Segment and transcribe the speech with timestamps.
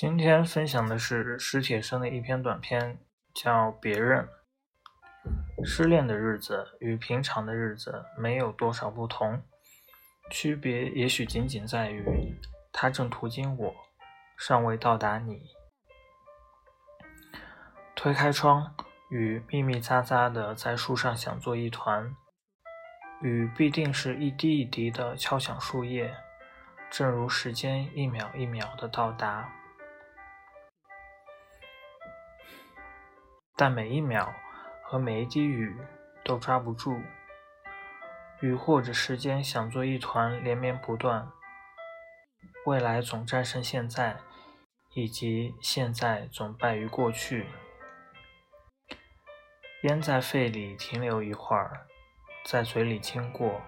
[0.00, 3.00] 今天分享的是史铁生的一篇短篇，
[3.34, 4.28] 叫《别人》。
[5.66, 9.42] 失恋的日子与平常的日子没有多少不同，
[10.30, 12.38] 区别也许仅仅在于，
[12.72, 13.74] 他正途经我，
[14.38, 15.42] 尚未到达你。
[17.96, 18.72] 推开窗，
[19.10, 22.14] 雨密密匝匝的在树上响作一团，
[23.20, 26.14] 雨必定是一滴一滴的敲响树叶，
[26.88, 29.52] 正如时间一秒一秒的到达。
[33.60, 34.32] 但每一秒
[34.84, 35.76] 和每一滴雨
[36.24, 37.02] 都抓不住，
[38.40, 41.28] 雨或者时间想做一团连绵不断，
[42.66, 44.18] 未来总战胜现在，
[44.94, 47.48] 以及现在总败于过去。
[49.82, 51.88] 烟在肺里停留一会儿，
[52.44, 53.60] 在嘴里经过，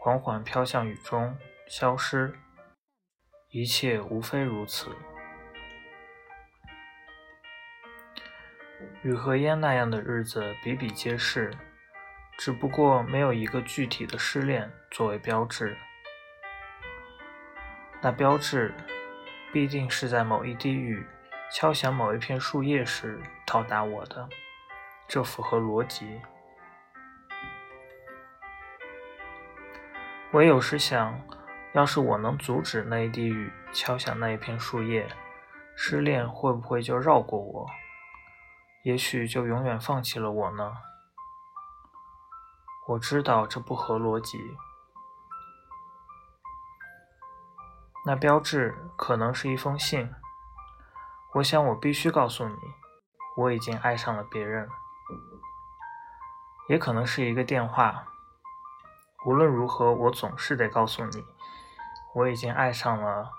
[0.00, 2.36] 缓缓飘向雨中，消失。
[3.50, 4.90] 一切无非如此。
[9.02, 11.50] 雨和烟那样的日子比比皆是，
[12.36, 15.76] 只不过没有一个具体的失恋作为标志。
[18.00, 18.72] 那标志
[19.52, 21.04] 必定是在某一滴雨
[21.50, 24.28] 敲响某一片树叶时到达我的，
[25.08, 26.20] 这符合逻辑。
[30.30, 31.20] 我有时想，
[31.72, 35.08] 要是我能阻止那一滴雨敲响那一片树叶，
[35.74, 37.66] 失恋会不会就绕过我？
[38.84, 40.76] 也许就永远放弃了我呢。
[42.86, 44.56] 我知道这不合逻辑。
[48.06, 50.10] 那标志可能是一封信。
[51.34, 52.56] 我想我必须告诉你，
[53.36, 54.68] 我已经爱上了别人。
[56.68, 58.06] 也可能是一个电话。
[59.26, 61.24] 无论如何，我总是得告诉你，
[62.14, 63.30] 我已经爱上了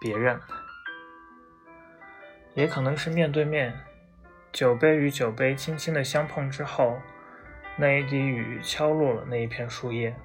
[0.00, 0.40] 别人。
[2.54, 3.84] 也可能是面对面。
[4.56, 6.98] 酒杯与酒杯轻轻的相碰之后，
[7.76, 10.16] 那一滴雨敲落了那一片树叶。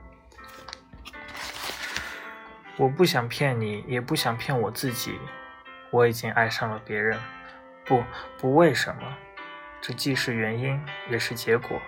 [2.77, 5.19] 我不想骗你，也不想骗我自己。
[5.89, 7.19] 我已经爱上了别人。
[7.83, 8.05] 不，
[8.37, 9.17] 不为什么。
[9.81, 11.81] 这既是原因，也是结果。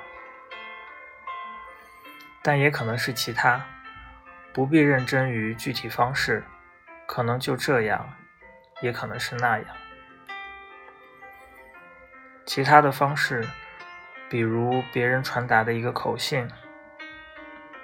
[2.42, 3.66] 但也可能是其他。
[4.52, 6.44] 不必认真于具体方式。
[7.08, 8.14] 可能就这样，
[8.81, 9.68] 也可能是那样。
[12.46, 13.48] 其他的方式，
[14.30, 16.48] 比如别人传达的一个口信，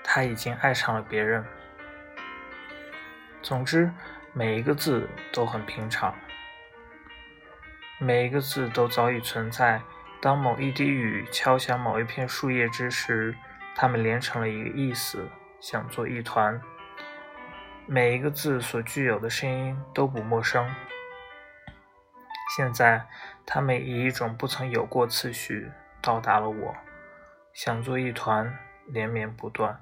[0.04, 1.46] 他已经爱上了别人。
[3.42, 3.92] 总之，
[4.34, 6.14] 每一个字都很平常，
[8.00, 9.82] 每一个字都早已存在。
[10.22, 13.34] 当某一滴雨敲响某一片树叶之时，
[13.76, 15.30] 它们连成了一个意思，
[15.62, 16.60] 想做一团。
[17.86, 20.70] 每一个字所具有的声音都不陌生。
[22.56, 23.06] 现在，
[23.46, 25.72] 他们以一种不曾有过次序
[26.02, 26.76] 到达了我，
[27.54, 29.80] 想做一团，连绵不断。